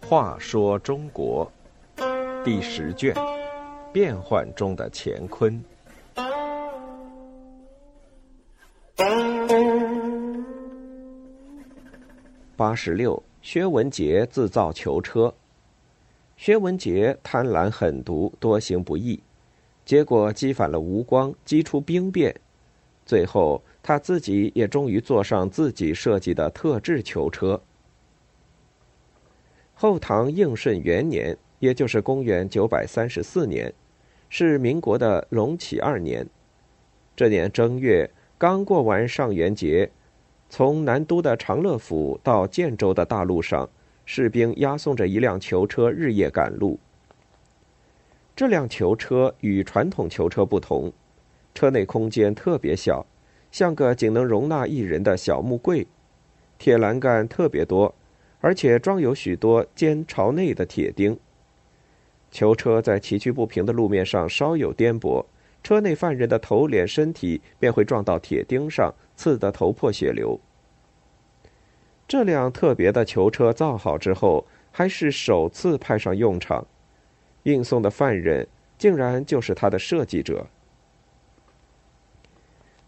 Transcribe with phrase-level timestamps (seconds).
[0.00, 1.50] 话说中国
[2.44, 3.14] 第十卷：
[3.92, 5.64] 变幻中的乾坤。
[12.54, 15.32] 八十六，薛文杰自造囚车。
[16.36, 19.22] 薛文杰贪婪狠毒，多行不义，
[19.84, 22.38] 结果激反了吴光，激出兵变。
[23.12, 27.60] 最后，他自己也终于坐上自己设计的特制囚车。
[29.74, 33.70] 后唐应顺元年，也就是公元九百三十四年，
[34.30, 36.26] 是民国的隆起二年。
[37.14, 38.08] 这年正月，
[38.38, 39.90] 刚过完上元节，
[40.48, 43.68] 从南都的长乐府到建州的大路上，
[44.06, 46.80] 士兵押送着一辆囚车日夜赶路。
[48.34, 50.90] 这辆囚车与传统囚车不同。
[51.54, 53.06] 车内空间特别小，
[53.50, 55.86] 像个仅能容纳一人的小木柜，
[56.58, 57.94] 铁栏杆特别多，
[58.40, 61.18] 而且装有许多尖朝内的铁钉。
[62.30, 65.26] 囚车在崎岖不平的路面上稍有颠簸，
[65.62, 70.40] 车内犯人的头脸身体便会撞到铁钉上，刺得头破血流。
[72.08, 76.66] 这辆特别的囚车造好之后，还是首次派上用场，
[77.42, 80.46] 运送的犯人竟然就是他的设计者。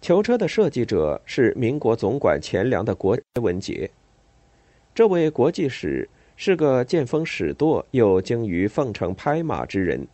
[0.00, 3.90] 囚车的设计者是民国总管钱粮的国文杰。
[4.94, 10.06] 这位国际使是个见风使舵又精于奉承拍马之人。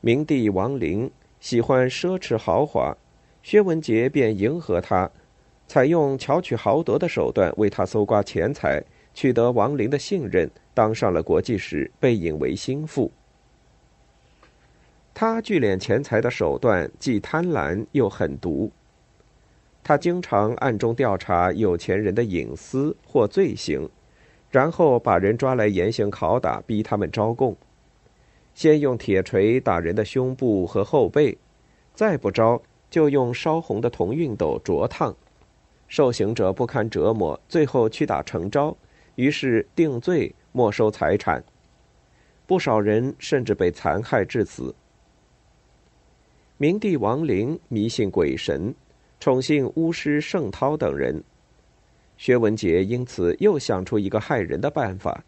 [0.00, 2.96] 明帝王陵喜欢奢侈豪华，
[3.42, 5.10] 薛文杰便迎合他，
[5.66, 13.12] 采用巧取豪夺的手段为他搜刮钱财，取得王陵的信任，当上了国际使，被引为心腹。
[15.18, 18.70] 他聚敛钱财的手段既贪婪又狠毒。
[19.82, 23.88] 他经常暗中调查有钱人的隐私或罪行，
[24.50, 27.56] 然后把人抓来严刑拷打，逼他们招供。
[28.52, 31.38] 先用铁锤打人的胸部和后背，
[31.94, 32.60] 再不招
[32.90, 35.16] 就用烧红的铜熨斗灼烫。
[35.88, 38.76] 受刑者不堪折磨，最后屈打成招，
[39.14, 41.42] 于是定罪没收财产。
[42.46, 44.74] 不少人甚至被残害致死。
[46.58, 48.74] 明帝王陵迷信鬼神，
[49.20, 51.22] 宠幸巫师盛涛等人。
[52.16, 55.22] 薛文杰因此又想出一个害人的办法。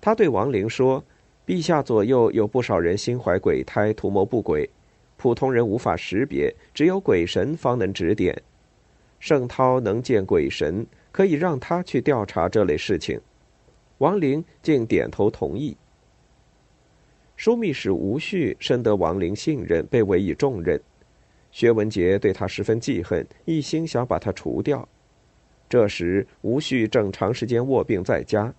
[0.00, 1.04] 他对王陵说
[1.44, 4.70] ：“陛下左右有不少人心怀鬼胎，图谋不轨，
[5.16, 8.40] 普通人无法识别，只有鬼神方能指点。
[9.18, 13.20] 盛涛能见鬼神，可以让他去调查这类事情。”
[13.98, 15.76] 王陵竟点头同意。
[17.40, 20.78] 枢密使吴旭深得王陵信任，被委以重任。
[21.50, 24.86] 薛文杰对他十分记恨，一心想把他除掉。
[25.66, 28.52] 这时，吴旭正长时间卧病在家，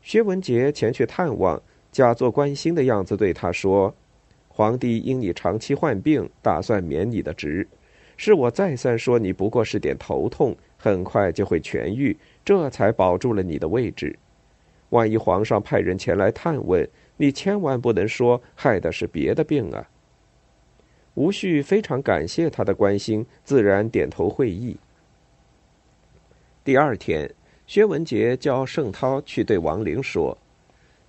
[0.00, 1.60] 薛文杰前去探望，
[1.90, 3.92] 假作关心的样子对他说
[4.46, 7.66] ：“皇帝因你长期患病，打算免你的职。
[8.16, 14.16] 是我再三说你不过是点头痛，很快就会痊愈，这才保住了你的位置。
[14.90, 19.88] 万一皇上派人前来探问，”你千万不能说害的是别的病啊！
[21.14, 24.76] 吴旭非常感谢他的关心，自然点头会意。
[26.64, 27.32] 第二天，
[27.66, 30.36] 薛文杰叫盛涛去对王陵说：“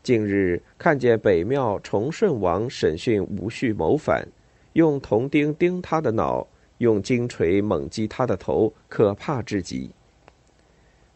[0.04, 4.28] 近日看见北庙崇顺王审讯吴旭谋反，
[4.74, 6.46] 用铜钉钉他的脑，
[6.78, 9.90] 用金锤猛击他的头，可怕至极。”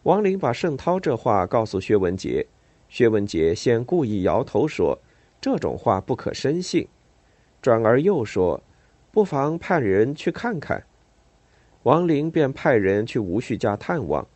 [0.03, 2.47] 王陵把盛涛这话告诉薛文杰。
[2.89, 4.99] 薛文杰先故意摇头说
[5.39, 6.87] ：“这种话不可深信。”
[7.61, 8.61] 转而又说
[9.11, 10.83] ：“不妨派人去看看。”
[11.83, 14.27] 王林便派人去吴旭家探望。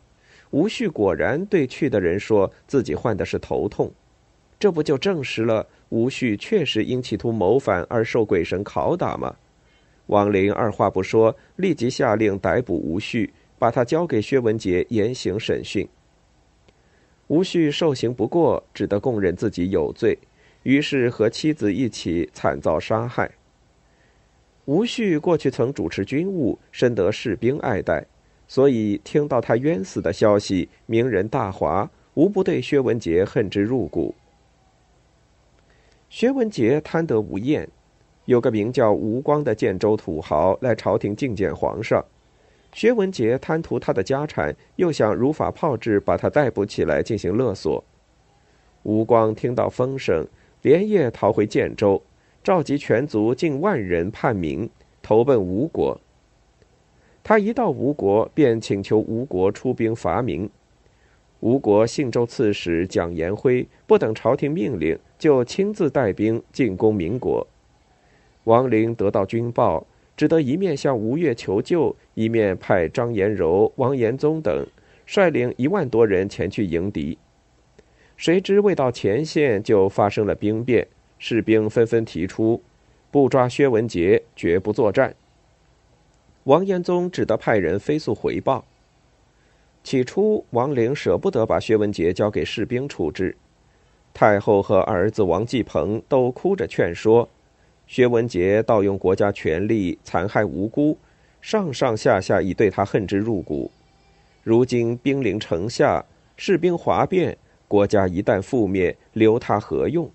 [0.50, 3.92] 吴旭果然对去的人说自己患的是头痛，
[4.58, 9.34] 这不就证实了吴旭确实因企图谋反而受鬼神拷打吗？
[10.06, 15.88] 王林二话不说，立即下令逮捕吴旭，把他交给薛文杰严刑审讯。
[17.28, 20.18] 吴旭受刑不过，只得供认自己有罪，
[20.62, 23.30] 于是和妻子一起惨遭杀害。
[24.66, 28.04] 吴旭过去曾主持军务，深得士兵爱戴，
[28.46, 34.14] 所以听到他冤死的消息，名人大哗，无不对薛文杰恨之入骨。
[36.10, 37.68] 薛文杰贪得无厌，
[38.26, 42.04] 有个名叫吴光的建州土豪来朝廷觐见皇上。
[42.74, 47.82] 薛文杰贪图他的家产，又想如法炮制把他逮捕起来进行勒索。
[48.82, 50.26] 吴光听到风声，
[50.62, 52.02] 连夜逃回建州，
[52.42, 54.68] 召集全族近万人叛民，
[55.00, 56.00] 投奔吴国。
[57.22, 60.50] 他一到吴国，便请求吴国出兵伐明。
[61.38, 67.46] 吴国信州刺史蒋延辉不等朝廷命令，就亲自带兵进攻民国。
[68.44, 69.86] 王陵得到军报，
[70.16, 74.66] 只得一面向吴越求救，一面派张延柔、王延宗等
[75.06, 77.18] 率领一万多人前去迎敌。
[78.16, 80.86] 谁知未到前线，就发生了兵变，
[81.18, 82.62] 士兵纷纷提出
[83.10, 85.14] 不抓薛文杰，绝不作战。
[86.44, 88.64] 王延宗只得派人飞速回报。
[89.82, 93.36] 起初，王陵舍不得把薛文杰交给士兵处置，
[94.14, 97.28] 太后和儿子王继鹏都哭着劝说。
[97.86, 100.96] 薛文杰盗用国家权力，残害无辜，
[101.44, 103.70] 上上下下已对他恨之入骨。
[104.42, 106.02] 如今兵临城下，
[106.38, 107.36] 士兵哗变，
[107.68, 110.10] 国家一旦覆灭，留他何用？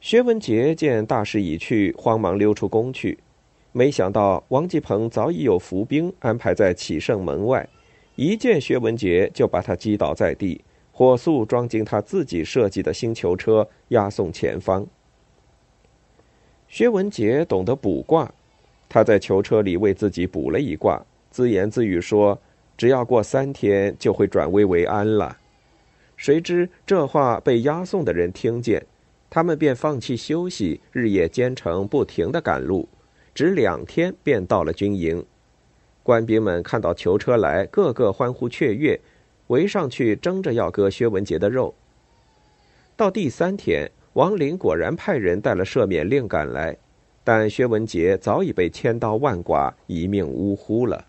[0.00, 3.18] 薛文杰见大势已去，慌忙溜出宫去。
[3.72, 7.68] 没想到王继鹏早已有伏兵安排在启圣门外，
[8.14, 14.86] 一见薛文杰就把他击倒在地，火速装进他自己设计的星球车，押送前方。
[16.68, 18.32] 薛文杰懂得卜卦，
[18.90, 21.00] 他在囚车里为自己卜了一卦，
[21.30, 22.38] 自言自语说
[22.76, 25.38] ：“只要过三天，就会转危为安了。”
[26.18, 28.84] 谁知这话被押送的人听见，
[29.30, 32.88] 他们便放弃休息，日夜兼程，不停的赶路，
[33.32, 35.24] 只两天便到了军营。
[36.02, 39.00] 官兵们看到囚车来，个个欢呼雀跃，
[39.46, 41.72] 围上去争着要割薛文杰的肉。
[42.96, 43.90] 到第三天。
[44.14, 46.76] 王林果然派人带了赦免令赶来，
[47.22, 51.04] 但薛文杰早已被千刀万剐一命呜呼了。